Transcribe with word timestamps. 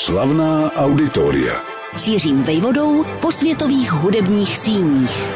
Slavná 0.00 0.72
auditoria. 0.72 1.62
Cířím 1.94 2.42
vejvodou 2.42 3.04
po 3.22 3.32
světových 3.32 3.92
hudebních 3.92 4.58
síních. 4.58 5.30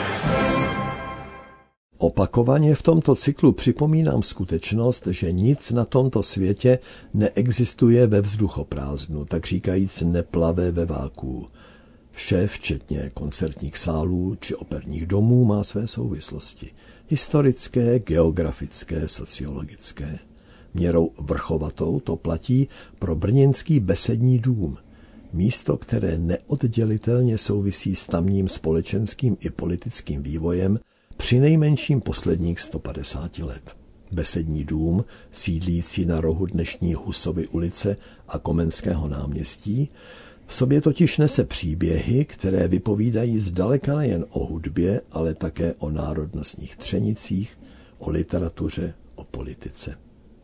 Opakovaně 1.98 2.74
v 2.74 2.82
tomto 2.82 3.14
cyklu 3.14 3.52
připomínám 3.52 4.22
skutečnost, 4.22 5.06
že 5.06 5.32
nic 5.32 5.70
na 5.70 5.84
tomto 5.84 6.22
světě 6.22 6.78
neexistuje 7.14 8.06
ve 8.06 8.20
vzduchoprázdnu, 8.20 9.24
tak 9.24 9.46
říkajíc 9.46 10.00
neplavé 10.00 10.70
ve 10.70 10.86
váku. 10.86 11.46
Vše, 12.12 12.46
včetně 12.46 13.10
koncertních 13.14 13.78
sálů 13.78 14.36
či 14.40 14.54
operních 14.54 15.06
domů, 15.06 15.44
má 15.44 15.64
své 15.64 15.86
souvislosti. 15.86 16.70
Historické, 17.08 17.98
geografické, 17.98 19.08
sociologické. 19.08 20.18
Měrou 20.74 21.10
vrchovatou 21.20 22.00
to 22.00 22.16
platí 22.16 22.68
pro 22.98 23.16
brněnský 23.16 23.80
besední 23.80 24.38
dům. 24.38 24.76
Místo, 25.32 25.76
které 25.76 26.18
neoddělitelně 26.18 27.38
souvisí 27.38 27.94
s 27.94 28.06
tamním 28.06 28.48
společenským 28.48 29.36
i 29.40 29.50
politickým 29.50 30.22
vývojem 30.22 30.78
při 31.16 31.40
nejmenším 31.40 32.00
posledních 32.00 32.60
150 32.60 33.38
let. 33.38 33.76
Besední 34.12 34.64
dům, 34.64 35.04
sídlící 35.30 36.06
na 36.06 36.20
rohu 36.20 36.46
dnešní 36.46 36.94
Husovy 36.94 37.48
ulice 37.48 37.96
a 38.28 38.38
Komenského 38.38 39.08
náměstí, 39.08 39.88
v 40.46 40.54
sobě 40.54 40.80
totiž 40.80 41.18
nese 41.18 41.44
příběhy, 41.44 42.24
které 42.24 42.68
vypovídají 42.68 43.38
zdaleka 43.38 43.96
nejen 43.96 44.24
o 44.30 44.46
hudbě, 44.46 45.00
ale 45.10 45.34
také 45.34 45.74
o 45.74 45.90
národnostních 45.90 46.76
třenicích, 46.76 47.58
o 47.98 48.10
literatuře, 48.10 48.94
o 49.14 49.24
politice. 49.24 49.96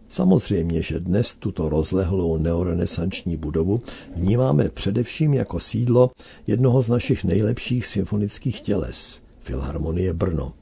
Samozřejmě, 0.09 0.83
že 0.83 1.01
dnes 1.01 1.35
tuto 1.35 1.69
rozlehlou 1.69 2.37
neorenesanční 2.37 3.37
budovu 3.37 3.81
vnímáme 4.17 4.69
především 4.69 5.35
jako 5.35 5.61
sídlo 5.61 6.11
jednoho 6.47 6.83
z 6.83 6.89
našich 6.89 7.25
nejlepších 7.25 7.87
symfonických 7.87 8.61
těles, 8.61 9.21
Filharmonie 9.41 10.13
Brno. 10.13 10.53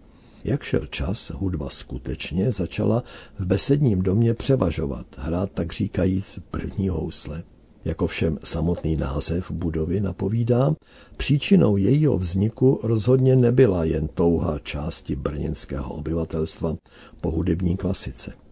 Jak 0.44 0.62
šel 0.62 0.86
čas, 0.86 1.30
hudba 1.30 1.70
skutečně 1.70 2.53
začala 2.53 3.03
v 3.38 3.47
besedním 3.47 4.03
domě 4.03 4.34
převažovat, 4.34 5.06
hrát 5.16 5.53
tak 5.53 5.72
říkajíc 5.72 6.38
první 6.50 6.88
housle. 6.88 7.42
Jako 7.84 8.06
všem 8.06 8.38
samotný 8.44 8.97
název 8.97 9.50
budovy 9.50 10.00
napovídá, 10.00 10.75
příčinou 11.16 11.77
jejího 11.77 12.19
vzniku 12.19 12.81
rozhodně 12.83 13.36
nebyla 13.36 13.84
jen 13.84 14.08
touha 14.08 14.58
části 14.58 15.16
brněnského 15.16 15.94
obyvatelstva 15.94 16.77
po 17.20 17.31
hudební 17.31 17.77
klasice. 17.77 18.45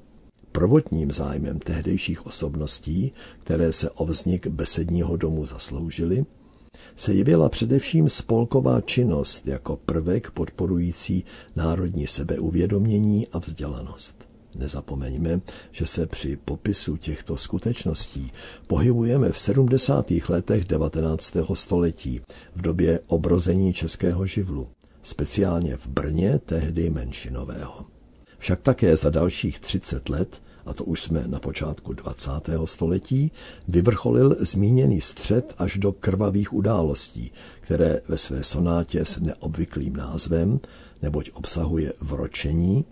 Prvotním 0.56 1.12
zájmem 1.12 1.58
tehdejších 1.58 2.26
osobností, 2.26 3.12
které 3.38 3.72
se 3.72 3.90
o 3.90 4.04
vznik 4.04 4.46
besedního 4.46 5.16
domu 5.16 5.46
zasloužily, 5.46 6.24
se 6.96 7.14
jevila 7.14 7.48
především 7.48 8.08
spolková 8.08 8.80
činnost 8.80 9.46
jako 9.46 9.76
prvek 9.76 10.30
podporující 10.30 11.24
národní 11.56 12.06
sebeuvědomění 12.06 13.28
a 13.28 13.38
vzdělanost. 13.38 14.28
Nezapomeňme, 14.56 15.40
že 15.70 15.86
se 15.86 16.06
při 16.06 16.36
popisu 16.36 16.96
těchto 16.96 17.36
skutečností 17.36 18.32
pohybujeme 18.66 19.32
v 19.32 19.38
70. 19.38 20.12
letech 20.28 20.64
19. 20.64 21.36
století, 21.54 22.20
v 22.54 22.62
době 22.62 23.00
obrození 23.06 23.72
českého 23.72 24.26
živlu, 24.26 24.68
speciálně 25.02 25.76
v 25.76 25.86
Brně, 25.86 26.38
tehdy 26.38 26.90
menšinového. 26.90 27.86
Však 28.38 28.60
také 28.60 28.96
za 28.96 29.10
dalších 29.10 29.58
30 29.58 30.08
let 30.08 30.43
a 30.66 30.74
to 30.74 30.84
už 30.84 31.02
jsme 31.02 31.24
na 31.26 31.40
počátku 31.40 31.92
20. 31.92 32.30
století, 32.64 33.32
vyvrcholil 33.68 34.36
zmíněný 34.40 35.00
střed 35.00 35.54
až 35.58 35.76
do 35.76 35.92
krvavých 35.92 36.52
událostí, 36.52 37.32
které 37.60 38.00
ve 38.08 38.18
své 38.18 38.44
sonátě 38.44 39.04
s 39.04 39.20
neobvyklým 39.20 39.96
názvem, 39.96 40.60
neboť 41.02 41.30
obsahuje 41.34 41.92
vročení, 42.00 42.84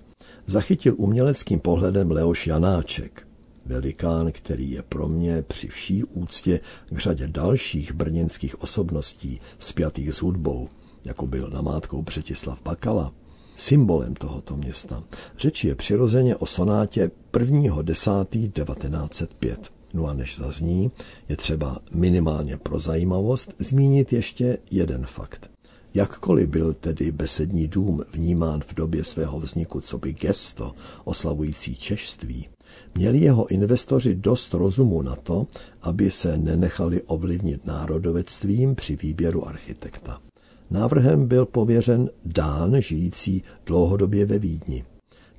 zachytil 0.47 0.95
uměleckým 0.97 1.61
pohledem 1.61 2.11
Leoš 2.11 2.47
Janáček, 2.47 3.27
velikán, 3.67 4.33
který 4.33 4.71
je 4.71 4.83
pro 4.83 5.09
mě 5.09 5.43
při 5.43 5.69
vší 5.69 6.05
úctě 6.05 6.61
k 6.91 6.99
řadě 6.99 7.29
dalších 7.29 7.93
brněnských 7.93 8.63
osobností 8.63 9.41
spjatých 9.59 10.15
s 10.15 10.23
hudbou, 10.23 10.69
jako 11.05 11.27
byl 11.27 11.51
namátkou 11.51 12.03
Břetislav 12.03 12.63
Bakala, 12.63 13.13
symbolem 13.57 14.15
tohoto 14.15 14.57
města. 14.57 15.05
Řeč 15.39 15.65
je 15.65 15.75
přirozeně 15.75 16.37
o 16.37 16.47
sonátě 16.47 17.11
1.10.1905. 17.33 19.57
No 19.95 20.07
a 20.07 20.13
než 20.13 20.39
zazní, 20.39 20.91
je 21.29 21.37
třeba 21.37 21.79
minimálně 21.95 22.57
pro 22.57 22.79
zajímavost 22.79 23.55
zmínit 23.59 24.13
ještě 24.13 24.59
jeden 24.71 25.07
fakt. 25.07 25.51
Jakkoliv 25.95 26.49
byl 26.49 26.73
tedy 26.73 27.13
besední 27.13 27.69
dům 27.69 28.03
vnímán 28.13 28.61
v 28.67 28.75
době 28.75 29.05
svého 29.05 29.41
vzniku 29.41 29.81
co 29.81 29.99
by 29.99 30.13
gesto 30.13 30.73
oslavující 31.05 31.77
češství, 31.77 32.49
měli 32.95 33.19
jeho 33.19 33.47
investoři 33.47 34.15
dost 34.15 34.55
rozumu 34.55 35.03
na 35.03 35.17
to, 35.17 35.47
aby 35.83 36.11
se 36.11 36.39
nenechali 36.39 37.03
ovlivnit 37.03 37.67
národovectvím 37.67 38.75
při 38.75 38.97
výběru 38.97 39.49
architekta. 39.49 40.21
Návrhem 40.73 41.27
byl 41.29 41.47
pověřen 41.47 42.11
Dán, 42.25 42.83
žijící 42.83 43.43
dlouhodobě 43.67 44.27
ve 44.27 44.39
Vídni, 44.39 44.85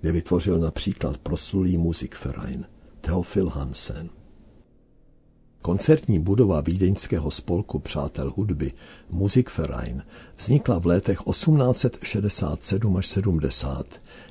kde 0.01 0.11
vytvořil 0.11 0.59
například 0.59 1.17
proslulý 1.17 1.77
Musikverein 1.77 2.65
Theophil 3.01 3.49
Hansen. 3.49 4.09
Koncertní 5.61 6.19
budova 6.19 6.61
vídeňského 6.61 7.31
spolku 7.31 7.79
Přátel 7.79 8.33
hudby 8.35 8.71
Musikverein 9.09 10.03
vznikla 10.37 10.79
v 10.79 10.85
letech 10.85 11.19
1867 11.29 12.97
až 12.97 13.07
70. 13.07 13.85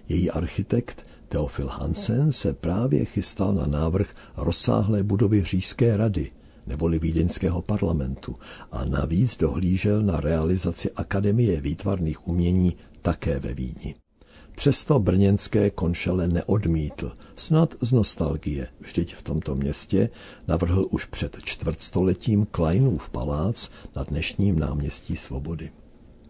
Její 0.08 0.30
architekt 0.30 1.06
Theophil 1.28 1.68
Hansen 1.68 2.32
se 2.32 2.52
právě 2.52 3.04
chystal 3.04 3.54
na 3.54 3.66
návrh 3.66 4.14
rozsáhlé 4.36 5.02
budovy 5.02 5.42
Říšské 5.42 5.96
rady– 5.96 6.30
neboli 6.66 6.98
vídeňského 6.98 7.62
parlamentu 7.62 8.34
a 8.72 8.84
navíc 8.84 9.36
dohlížel 9.36 10.02
na 10.02 10.20
realizaci 10.20 10.90
Akademie 10.90 11.60
výtvarných 11.60 12.28
umění 12.28 12.76
také 13.02 13.40
ve 13.40 13.54
Vídni. 13.54 13.94
Přesto 14.56 14.98
brněnské 14.98 15.70
konšele 15.70 16.28
neodmítl, 16.28 17.12
snad 17.36 17.74
z 17.80 17.92
nostalgie. 17.92 18.68
Vždyť 18.80 19.14
v 19.14 19.22
tomto 19.22 19.54
městě 19.54 20.10
navrhl 20.48 20.86
už 20.90 21.04
před 21.04 21.36
čtvrtstoletím 21.44 22.46
Kleinův 22.50 23.08
palác 23.10 23.68
na 23.96 24.02
dnešním 24.02 24.58
náměstí 24.58 25.16
Svobody. 25.16 25.70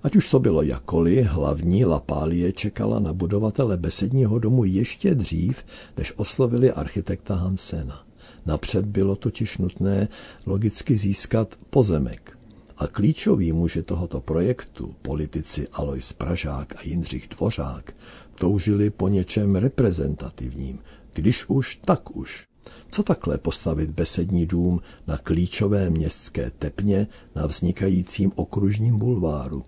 Ať 0.03 0.17
už 0.17 0.31
to 0.31 0.39
bylo 0.39 0.63
jakoli, 0.63 1.23
hlavní 1.23 1.85
Lapálie 1.85 2.53
čekala 2.53 2.99
na 2.99 3.13
budovatele 3.13 3.77
besedního 3.77 4.39
domu 4.39 4.65
ještě 4.65 5.15
dřív, 5.15 5.65
než 5.97 6.13
oslovili 6.17 6.73
architekta 6.73 7.35
Hansena. 7.35 8.07
Napřed 8.47 8.87
bylo 8.87 9.17
totiž 9.17 9.59
nutné 9.59 10.09
logicky 10.47 10.97
získat 10.97 11.57
pozemek. 11.71 12.39
A 12.77 12.87
klíčoví 12.87 13.53
muži 13.53 13.83
tohoto 13.83 14.21
projektu, 14.21 14.95
politici 15.03 15.69
Alois 15.73 16.13
Pražák 16.13 16.75
a 16.77 16.79
Jindřich 16.83 17.29
Dvořák, 17.29 17.95
toužili 18.35 18.91
po 18.91 19.09
něčem 19.09 19.57
reprezentativním, 19.57 20.79
když 21.13 21.49
už, 21.49 21.77
tak 21.77 22.17
už. 22.17 22.47
Co 22.91 23.03
takhle 23.03 23.39
postavit 23.39 23.91
besední 23.91 24.47
dům 24.47 24.81
na 25.07 25.19
klíčové 25.19 25.91
městské 25.91 26.51
tepně 26.59 27.07
na 27.35 27.47
vznikajícím 27.47 28.33
okružním 28.35 28.99
bulváru? 28.99 29.65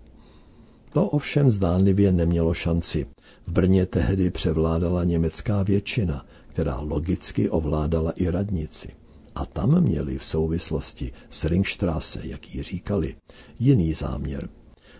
To 0.93 1.09
ovšem 1.09 1.49
zdánlivě 1.49 2.11
nemělo 2.11 2.53
šanci. 2.53 3.05
V 3.47 3.51
Brně 3.51 3.85
tehdy 3.85 4.31
převládala 4.31 5.03
německá 5.03 5.63
většina, 5.63 6.25
která 6.55 6.79
logicky 6.79 7.49
ovládala 7.49 8.11
i 8.11 8.29
radnici. 8.29 8.89
A 9.35 9.45
tam 9.45 9.81
měli 9.81 10.17
v 10.17 10.25
souvislosti 10.25 11.11
s 11.29 11.45
Ringstrasse, 11.45 12.19
jak 12.23 12.55
ji 12.55 12.63
říkali, 12.63 13.15
jiný 13.59 13.93
záměr. 13.93 14.49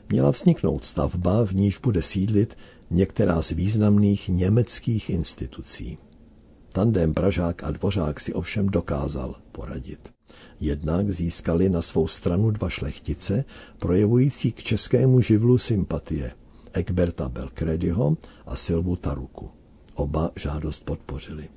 Měla 0.10 0.32
vzniknout 0.32 0.86
stavba, 0.86 1.46
v 1.46 1.52
níž 1.52 1.78
bude 1.78 2.02
sídlit 2.02 2.58
některá 2.90 3.42
z 3.42 3.52
významných 3.52 4.30
německých 4.30 5.10
institucí. 5.10 5.98
Tandem 6.70 7.14
Pražák 7.14 7.64
a 7.64 7.72
Dvořák 7.72 8.20
si 8.20 8.34
ovšem 8.34 8.70
dokázal 8.70 9.36
poradit. 9.52 10.14
Jednak 10.60 11.12
získali 11.12 11.70
na 11.70 11.82
svou 11.82 12.08
stranu 12.08 12.52
dva 12.52 12.70
šlechtice, 12.70 13.46
projevující 13.80 14.52
k 14.52 14.64
českému 14.64 15.22
živlu 15.22 15.58
sympatie, 15.58 16.32
Egberta 16.74 17.30
Belcrediho 17.30 18.18
a 18.46 18.56
Silvu 18.56 18.96
Taruku. 18.96 19.52
Oba 19.96 20.32
žádost 20.36 20.86
podpořili. 20.86 21.50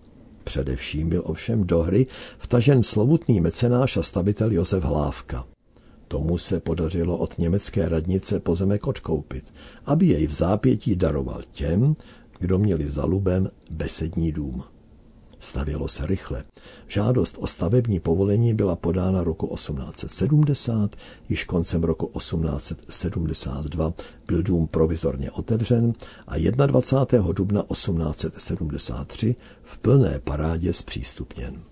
Především 0.48 1.08
byl 1.08 1.22
ovšem 1.24 1.64
do 1.64 1.82
hry 1.82 2.06
vtažen 2.38 2.82
slovutný 2.82 3.40
mecenáš 3.40 3.96
a 3.96 4.02
stavitel 4.02 4.52
Josef 4.52 4.84
Hlávka. 4.84 5.46
Tomu 6.08 6.38
se 6.38 6.60
podařilo 6.60 7.18
od 7.18 7.38
německé 7.38 7.88
radnice 7.88 8.40
pozemek 8.40 8.86
odkoupit, 8.86 9.44
aby 9.86 10.06
jej 10.06 10.26
v 10.26 10.32
zápětí 10.32 10.96
daroval 10.96 11.42
těm, 11.52 11.96
kdo 12.38 12.58
měli 12.58 12.88
za 12.88 13.04
lubem 13.04 13.50
besední 13.70 14.32
dům. 14.32 14.64
Stavělo 15.38 15.88
se 15.88 16.06
rychle. 16.06 16.44
Žádost 16.86 17.36
o 17.38 17.46
stavební 17.46 18.00
povolení 18.00 18.54
byla 18.54 18.76
podána 18.76 19.24
roku 19.24 19.54
1870, 19.54 20.96
již 21.28 21.44
koncem 21.44 21.84
roku 21.84 22.10
1872 22.18 23.92
byl 24.26 24.42
dům 24.42 24.66
provizorně 24.66 25.30
otevřen 25.30 25.92
a 26.26 26.38
21. 26.66 27.32
dubna 27.32 27.62
1873 27.72 29.36
v 29.62 29.78
plné 29.78 30.20
parádě 30.24 30.72
zpřístupněn. 30.72 31.62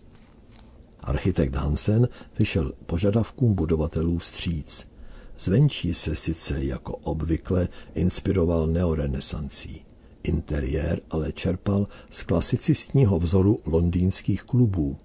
Architekt 1.00 1.54
Hansen 1.54 2.08
vyšel 2.38 2.72
požadavkům 2.86 3.54
budovatelů 3.54 4.18
vstříc. 4.18 4.86
Zvenčí 5.38 5.94
se 5.94 6.16
sice 6.16 6.64
jako 6.64 6.96
obvykle 6.96 7.68
inspiroval 7.94 8.66
neorenesancí. 8.66 9.85
Interiér 10.26 11.00
ale 11.10 11.32
čerpal 11.32 11.86
z 12.10 12.22
klasicistního 12.22 13.18
vzoru 13.18 13.60
londýnských 13.66 14.42
klubů. 14.42 14.96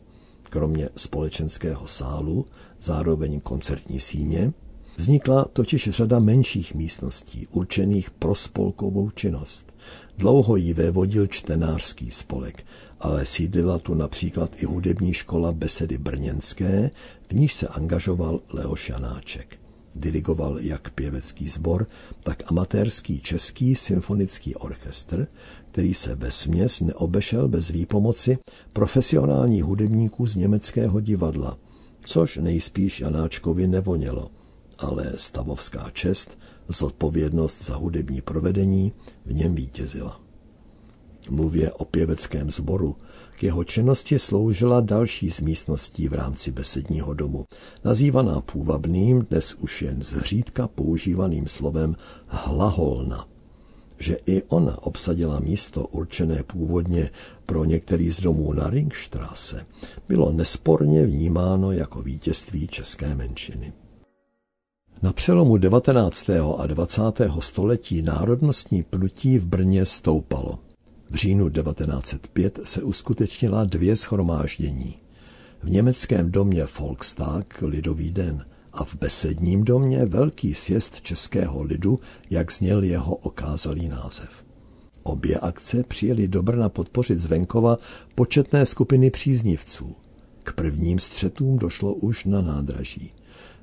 Kromě 0.50 0.90
společenského 0.96 1.88
sálu, 1.88 2.46
zároveň 2.82 3.40
koncertní 3.40 4.00
síně, 4.00 4.54
vznikla 4.98 5.46
totiž 5.54 5.90
řada 5.90 6.20
menších 6.20 6.74
místností 6.76 7.48
určených 7.48 8.12
pro 8.12 8.36
spolkovou 8.36 9.10
činnost. 9.10 9.74
Dlouho 10.18 10.56
jí 10.56 10.74
vévodil 10.74 11.28
čtenářský 11.28 12.12
spolek, 12.12 12.66
ale 13.00 13.26
sídlila 13.26 13.80
tu 13.80 13.94
například 13.94 14.64
i 14.64 14.66
hudební 14.66 15.14
škola 15.14 15.52
Besedy 15.52 15.98
Brněnské, 15.98 16.92
v 17.30 17.34
níž 17.34 17.54
se 17.54 17.68
angažoval 17.68 18.40
Leoš 18.54 18.90
Janáček. 18.90 19.61
Dirigoval 19.96 20.60
jak 20.60 20.90
pěvecký 20.90 21.50
sbor, 21.50 21.88
tak 22.24 22.44
amatérský 22.46 23.20
český 23.20 23.76
symfonický 23.76 24.56
orchestr, 24.56 25.28
který 25.72 25.94
se 25.94 26.16
ve 26.16 26.32
směs 26.32 26.82
neobešel 26.82 27.48
bez 27.48 27.70
výpomoci 27.70 28.38
profesionálních 28.74 29.64
hudebníků 29.64 30.28
z 30.28 30.36
německého 30.36 31.00
divadla, 31.00 31.58
což 32.06 32.38
nejspíš 32.38 33.00
Janáčkovi 33.00 33.68
nevonělo, 33.68 34.32
ale 34.78 35.14
stavovská 35.16 35.90
čest, 35.94 36.38
zodpovědnost 36.68 37.66
za 37.66 37.76
hudební 37.76 38.22
provedení 38.22 38.94
v 39.26 39.34
něm 39.34 39.56
vítězila. 39.56 40.22
Mluvě 41.30 41.72
o 41.72 41.86
pěveckém 41.86 42.52
sboru, 42.52 42.96
k 43.42 43.44
jeho 43.44 43.64
činnosti 43.64 44.20
sloužila 44.20 44.82
další 44.82 45.32
z 45.32 45.40
místností 45.40 46.08
v 46.08 46.14
rámci 46.14 46.52
besedního 46.52 47.14
domu, 47.14 47.46
nazývaná 47.84 48.42
půvabným, 48.42 49.26
dnes 49.30 49.54
už 49.54 49.82
jen 49.82 50.02
zřídka 50.02 50.68
používaným 50.68 51.48
slovem 51.48 51.96
hlaholna. 52.28 53.28
Že 54.00 54.18
i 54.26 54.44
ona 54.44 54.84
obsadila 54.84 55.40
místo 55.40 55.88
určené 55.88 56.44
původně 56.44 57.10
pro 57.46 57.66
některý 57.66 58.12
z 58.12 58.22
domů 58.22 58.54
na 58.54 58.70
Ringstrasse, 58.70 59.66
bylo 60.08 60.32
nesporně 60.32 61.06
vnímáno 61.06 61.72
jako 61.72 62.02
vítězství 62.02 62.68
české 62.68 63.16
menšiny. 63.16 63.74
Na 65.02 65.14
přelomu 65.14 65.58
19. 65.58 66.30
a 66.58 66.68
20. 66.68 67.02
století 67.40 68.02
národnostní 68.02 68.84
pnutí 68.84 69.38
v 69.38 69.46
Brně 69.46 69.86
stoupalo. 69.86 70.71
V 71.12 71.16
říjnu 71.16 71.50
1905 71.50 72.60
se 72.64 72.84
uskutečnila 72.84 73.64
dvě 73.64 73.96
schromáždění. 73.96 74.96
V 75.64 75.70
německém 75.70 76.32
domě 76.32 76.66
Volkstag, 76.80 77.62
Lidový 77.62 78.12
den, 78.12 78.46
a 78.74 78.84
v 78.84 78.96
besedním 78.96 79.64
domě 79.64 80.06
Velký 80.06 80.54
sjezd 80.54 81.02
českého 81.02 81.62
lidu, 81.64 82.00
jak 82.30 82.52
zněl 82.52 82.84
jeho 82.84 83.16
okázalý 83.16 83.88
název. 83.88 84.30
Obě 85.04 85.40
akce 85.40 85.84
přijeli 85.84 86.28
do 86.28 86.44
Brna 86.44 86.70
podpořit 86.70 87.20
z 87.20 87.26
venkova 87.26 87.78
početné 88.16 88.66
skupiny 88.66 89.12
příznivců. 89.12 89.96
K 90.44 90.54
prvním 90.54 91.00
střetům 91.00 91.58
došlo 91.58 91.94
už 91.94 92.26
na 92.26 92.42
nádraží. 92.42 93.12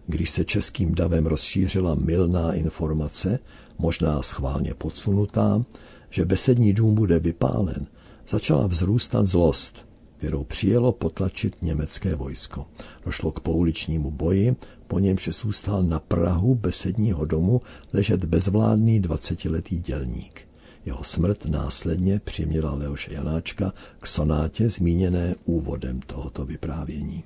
Když 0.06 0.30
se 0.30 0.44
českým 0.44 0.94
davem 0.94 1.26
rozšířila 1.26 1.94
milná 1.94 2.52
informace, 2.52 3.38
možná 3.78 4.22
schválně 4.22 4.74
podsunutá, 4.74 5.64
že 6.10 6.24
besední 6.24 6.72
dům 6.72 6.94
bude 6.94 7.18
vypálen, 7.18 7.86
začala 8.28 8.66
vzrůstat 8.66 9.26
zlost, 9.26 9.88
kterou 10.16 10.44
přijelo 10.44 10.92
potlačit 10.92 11.56
německé 11.62 12.14
vojsko. 12.14 12.66
Došlo 13.04 13.32
k 13.32 13.40
pouličnímu 13.40 14.10
boji, 14.10 14.56
po 14.86 14.98
němž 14.98 15.28
zůstal 15.32 15.82
na 15.82 16.00
Prahu 16.00 16.54
besedního 16.54 17.24
domu 17.24 17.60
ležet 17.92 18.24
bezvládný 18.24 19.00
dvacetiletý 19.00 19.80
dělník. 19.80 20.48
Jeho 20.84 21.04
smrt 21.04 21.44
následně 21.44 22.20
přiměla 22.24 22.74
Leoše 22.74 23.14
Janáčka 23.14 23.72
k 24.00 24.06
sonátě 24.06 24.68
zmíněné 24.68 25.34
úvodem 25.44 26.00
tohoto 26.00 26.44
vyprávění. 26.44 27.24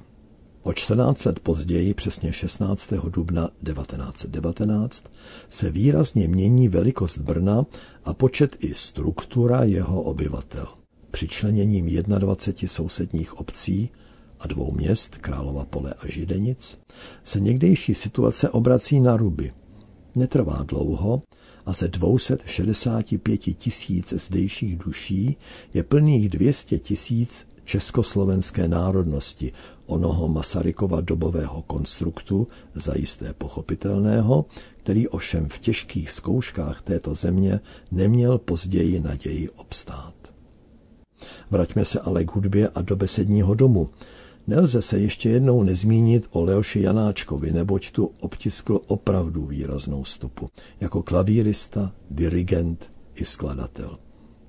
O 0.64 0.72
14 0.72 1.24
let 1.24 1.40
později, 1.40 1.94
přesně 1.94 2.32
16. 2.32 2.92
dubna 2.92 3.48
1919, 3.72 5.04
se 5.48 5.70
výrazně 5.70 6.28
mění 6.28 6.68
velikost 6.68 7.18
Brna 7.18 7.66
a 8.04 8.14
počet 8.14 8.56
i 8.58 8.74
struktura 8.74 9.64
jeho 9.64 10.02
obyvatel. 10.02 10.66
Přičleněním 11.10 11.86
21 11.86 12.68
sousedních 12.68 13.40
obcí 13.40 13.90
a 14.40 14.46
dvou 14.46 14.72
měst, 14.72 15.16
Králova 15.16 15.64
pole 15.64 15.94
a 15.98 16.08
Židenic, 16.08 16.78
se 17.24 17.40
někdejší 17.40 17.94
situace 17.94 18.50
obrací 18.50 19.00
na 19.00 19.16
ruby. 19.16 19.52
Netrvá 20.14 20.64
dlouho 20.68 21.22
a 21.66 21.72
ze 21.72 21.88
265 21.88 23.38
tisíc 23.38 24.12
zdejších 24.12 24.76
duší 24.76 25.36
je 25.74 25.82
plných 25.82 26.28
200 26.28 26.78
tisíc 26.78 27.46
československé 27.64 28.68
národnosti, 28.68 29.52
onoho 29.86 30.28
Masarykova 30.28 31.00
dobového 31.00 31.62
konstruktu, 31.62 32.46
zajisté 32.74 33.34
pochopitelného, 33.34 34.44
který 34.82 35.08
ovšem 35.08 35.48
v 35.48 35.58
těžkých 35.58 36.10
zkouškách 36.10 36.82
této 36.82 37.14
země 37.14 37.60
neměl 37.90 38.38
později 38.38 39.00
naději 39.00 39.50
obstát. 39.50 40.14
Vraťme 41.50 41.84
se 41.84 42.00
ale 42.00 42.24
k 42.24 42.34
hudbě 42.34 42.68
a 42.68 42.82
do 42.82 42.96
besedního 42.96 43.54
domu. 43.54 43.90
Nelze 44.46 44.82
se 44.82 44.98
ještě 44.98 45.28
jednou 45.28 45.62
nezmínit 45.62 46.26
o 46.30 46.44
Leoši 46.44 46.80
Janáčkovi, 46.80 47.52
neboť 47.52 47.90
tu 47.90 48.12
obtiskl 48.20 48.80
opravdu 48.86 49.46
výraznou 49.46 50.04
stopu. 50.04 50.48
Jako 50.80 51.02
klavírista, 51.02 51.92
dirigent 52.10 52.90
i 53.14 53.24
skladatel. 53.24 53.96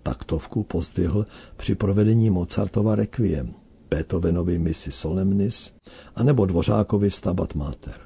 Taktovku 0.04 0.64
pozdvihl 0.64 1.26
při 1.58 1.76
provedení 1.76 2.30
Mozartova 2.30 2.96
Requiem, 2.96 3.54
Beethovenovi 3.90 4.60
Misi 4.60 4.92
Solemnis 4.92 5.72
a 6.16 6.24
nebo 6.24 6.46
Dvořákovi 6.46 7.12
Stabat 7.12 7.56
Mater. 7.56 8.00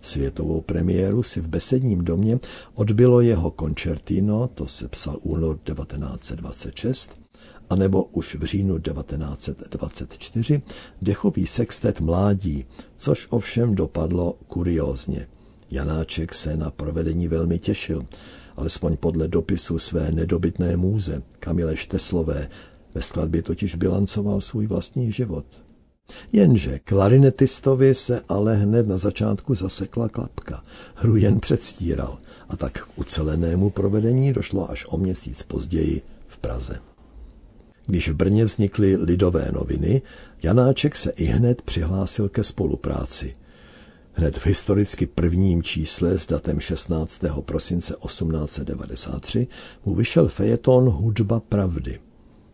Světovou 0.00 0.60
premiéru 0.60 1.22
si 1.22 1.40
v 1.40 1.48
besedním 1.48 2.04
domě 2.04 2.38
odbylo 2.74 3.20
jeho 3.20 3.50
koncertino, 3.50 4.48
to 4.54 4.66
se 4.66 4.88
psal 4.88 5.18
únor 5.22 5.58
1926, 5.64 7.20
anebo 7.70 8.04
už 8.04 8.34
v 8.34 8.44
říjnu 8.44 8.78
1924 8.78 10.62
dechový 11.02 11.46
sextet 11.46 12.00
mládí, 12.00 12.64
což 12.96 13.26
ovšem 13.30 13.74
dopadlo 13.74 14.38
kuriózně. 14.48 15.26
Janáček 15.70 16.34
se 16.34 16.56
na 16.56 16.70
provedení 16.70 17.28
velmi 17.28 17.58
těšil, 17.58 18.04
alespoň 18.56 18.96
podle 18.96 19.28
dopisu 19.28 19.78
své 19.78 20.12
nedobytné 20.12 20.76
můze 20.76 21.22
Kamile 21.40 21.76
Šteslové, 21.76 22.48
ve 22.94 23.02
skladbě 23.02 23.42
totiž 23.42 23.74
bilancoval 23.74 24.40
svůj 24.40 24.66
vlastní 24.66 25.12
život. 25.12 25.46
Jenže 26.32 26.78
klarinetistovi 26.78 27.94
se 27.94 28.20
ale 28.28 28.56
hned 28.56 28.88
na 28.88 28.98
začátku 28.98 29.54
zasekla 29.54 30.08
klapka. 30.08 30.62
Hru 30.94 31.16
jen 31.16 31.40
předstíral 31.40 32.18
a 32.48 32.56
tak 32.56 32.72
k 32.72 32.98
ucelenému 32.98 33.70
provedení 33.70 34.32
došlo 34.32 34.70
až 34.70 34.86
o 34.88 34.96
měsíc 34.96 35.42
později 35.42 36.02
v 36.26 36.38
Praze. 36.38 36.78
Když 37.86 38.08
v 38.08 38.14
Brně 38.14 38.44
vznikly 38.44 38.96
lidové 38.96 39.50
noviny, 39.52 40.02
Janáček 40.42 40.96
se 40.96 41.10
i 41.10 41.24
hned 41.24 41.62
přihlásil 41.62 42.28
ke 42.28 42.44
spolupráci. 42.44 43.34
Hned 44.14 44.38
v 44.38 44.46
historicky 44.46 45.06
prvním 45.06 45.62
čísle 45.62 46.18
s 46.18 46.26
datem 46.26 46.60
16. 46.60 47.24
prosince 47.40 47.94
1893 48.06 49.46
mu 49.84 49.94
vyšel 49.94 50.28
fejeton 50.28 50.88
Hudba 50.88 51.40
pravdy. 51.40 52.00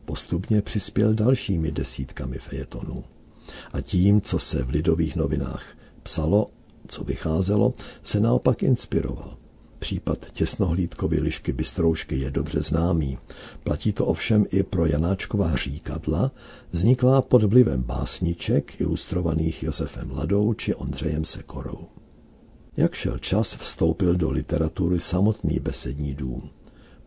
Postupně 0.05 0.63
přispěl 0.63 1.15
dalšími 1.15 1.73
desítkami 1.73 2.39
fejetonů. 2.39 3.05
A 3.73 3.81
tím, 3.81 4.21
co 4.21 4.39
se 4.39 4.63
v 4.63 4.69
lidových 4.69 5.17
novinách 5.17 5.65
psalo, 6.03 6.47
co 6.89 7.05
vycházelo, 7.05 7.75
se 8.03 8.21
naopak 8.21 8.63
inspiroval. 8.63 9.38
Případ 9.79 10.27
těsnohlídkovy 10.33 11.21
lišky 11.21 11.53
Bystroušky 11.53 12.17
je 12.17 12.31
dobře 12.31 12.63
známý. 12.63 13.19
Platí 13.65 13.93
to 13.93 14.07
ovšem 14.07 14.47
i 14.51 14.63
pro 14.63 14.87
Janáčkova 14.87 15.57
říkadla, 15.57 16.31
vzniklá 16.73 17.23
pod 17.23 17.43
vlivem 17.43 17.83
básniček 17.83 18.81
ilustrovaných 18.81 19.63
Josefem 19.63 20.11
Ladou 20.11 20.55
či 20.55 20.75
Ondřejem 20.75 21.25
Sekorou. 21.25 21.87
Jak 22.77 22.95
šel 22.95 23.19
čas, 23.19 23.57
vstoupil 23.57 24.15
do 24.15 24.31
literatury 24.31 25.01
samotný 25.01 25.59
besední 25.59 26.15
dům. 26.15 26.51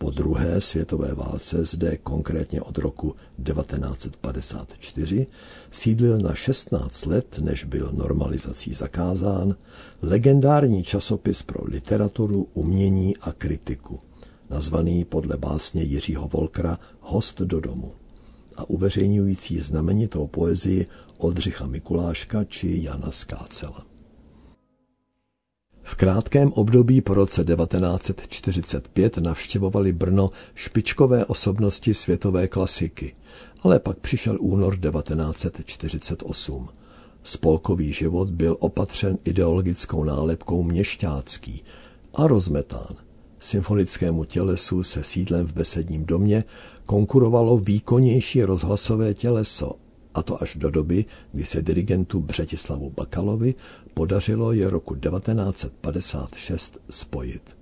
Po 0.02 0.10
druhé 0.10 0.62
světové 0.62 1.16
válce 1.16 1.66
zde, 1.66 1.98
konkrétně 1.98 2.62
od 2.62 2.78
roku 2.78 3.16
1954, 3.44 5.28
sídlil 5.72 6.18
na 6.18 6.36
16 6.36 7.06
let, 7.06 7.40
než 7.42 7.64
byl 7.64 7.92
normalizací 7.94 8.74
zakázán, 8.74 9.56
legendární 10.02 10.84
časopis 10.84 11.42
pro 11.42 11.66
literaturu, 11.66 12.48
umění 12.54 13.18
a 13.18 13.32
kritiku, 13.32 14.00
nazvaný 14.50 15.06
podle 15.06 15.38
básně 15.38 15.84
Jiřího 15.84 16.28
Volkra 16.28 16.78
Host 17.00 17.42
do 17.42 17.60
domu 17.60 17.92
a 18.56 18.70
uveřejňující 18.70 19.60
znamenitou 19.60 20.28
poezii 20.28 20.86
Oldřicha 21.18 21.68
Mikuláška 21.68 22.44
či 22.44 22.84
Jana 22.84 23.12
Skácela. 23.12 23.86
V 25.92 25.96
krátkém 25.96 26.52
období 26.54 27.02
po 27.02 27.14
roce 27.14 27.44
1945 27.44 29.18
navštěvovali 29.18 29.92
Brno 29.92 30.30
špičkové 30.56 31.26
osobnosti 31.26 31.94
světové 31.94 32.48
klasiky, 32.48 33.14
ale 33.62 33.80
pak 33.80 34.00
přišel 34.00 34.38
únor 34.40 34.78
1948. 34.80 36.70
Spolkový 37.24 37.94
život 37.94 38.30
byl 38.30 38.58
opatřen 38.60 39.18
ideologickou 39.24 40.04
nálepkou 40.04 40.64
měšťácký 40.64 41.64
a 42.14 42.28
rozmetán. 42.28 42.96
Symfonickému 43.40 44.24
tělesu 44.24 44.84
se 44.84 45.04
sídlem 45.04 45.48
v 45.48 45.54
besedním 45.54 46.06
domě 46.06 46.44
konkurovalo 46.86 47.58
výkonnější 47.58 48.44
rozhlasové 48.44 49.14
těleso 49.14 49.76
a 50.14 50.24
to 50.24 50.44
až 50.44 50.56
do 50.56 50.70
doby, 50.70 51.06
kdy 51.32 51.46
se 51.46 51.62
dirigentu 51.62 52.22
Břetislavu 52.22 52.90
Bakalovi 52.90 53.56
podařilo 53.94 54.54
je 54.54 54.70
roku 54.70 54.96
1956 54.96 56.78
spojit. 56.90 57.58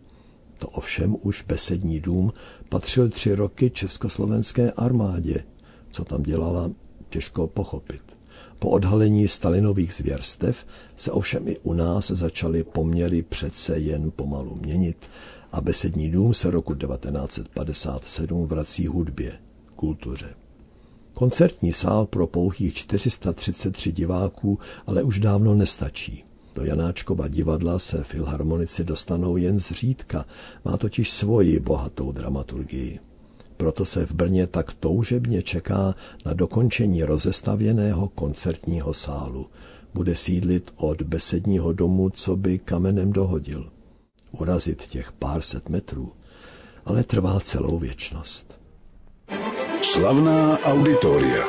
To 0.58 0.68
ovšem 0.68 1.16
už 1.22 1.44
besední 1.48 2.00
dům 2.00 2.34
patřil 2.70 3.10
tři 3.10 3.36
roky 3.36 3.70
československé 3.70 4.72
armádě. 4.72 5.44
Co 5.92 6.06
tam 6.06 6.24
dělala, 6.24 6.72
těžko 7.10 7.48
pochopit. 7.48 8.02
Po 8.60 8.70
odhalení 8.70 9.28
Stalinových 9.28 9.94
zvěrstev 9.94 10.66
se 10.96 11.12
ovšem 11.12 11.48
i 11.48 11.58
u 11.58 11.74
nás 11.74 12.12
začaly 12.12 12.64
poměry 12.64 13.22
přece 13.22 13.80
jen 13.80 14.12
pomalu 14.12 14.56
měnit 14.56 15.10
a 15.52 15.62
besední 15.62 16.10
dům 16.10 16.34
se 16.34 16.52
roku 16.52 16.76
1957 16.76 18.48
vrací 18.48 18.88
hudbě, 18.88 19.40
kultuře. 19.76 20.34
Koncertní 21.20 21.74
sál 21.74 22.06
pro 22.06 22.28
pouhých 22.28 22.74
433 22.74 23.92
diváků 23.92 24.60
ale 24.88 25.04
už 25.04 25.20
dávno 25.20 25.54
nestačí. 25.56 26.24
Do 26.56 26.64
Janáčkova 26.64 27.28
divadla 27.28 27.80
se 27.80 28.04
filharmonici 28.04 28.84
dostanou 28.84 29.38
jen 29.38 29.60
zřídka, 29.60 30.26
má 30.66 30.78
totiž 30.78 31.10
svoji 31.10 31.60
bohatou 31.60 32.12
dramaturgii. 32.12 33.00
Proto 33.58 33.86
se 33.86 34.06
v 34.06 34.12
Brně 34.12 34.48
tak 34.48 34.74
toužebně 34.74 35.42
čeká 35.42 35.96
na 36.26 36.34
dokončení 36.34 37.04
rozestavěného 37.04 38.08
koncertního 38.08 38.94
sálu. 38.94 39.50
Bude 39.94 40.16
sídlit 40.16 40.72
od 40.76 41.02
besedního 41.02 41.74
domu, 41.74 42.10
co 42.10 42.36
by 42.36 42.60
kamenem 42.60 43.14
dohodil. 43.14 43.72
Urazit 44.32 44.88
těch 44.88 45.12
pár 45.12 45.42
set 45.42 45.70
metrů, 45.70 46.12
ale 46.86 47.04
trvá 47.04 47.40
celou 47.40 47.80
věčnost. 47.80 48.59
Slavná 49.82 50.60
auditoria. 50.64 51.44